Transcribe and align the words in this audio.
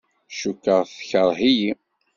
Cukkeɣ 0.37 0.81
tekreh-iyi. 0.91 1.71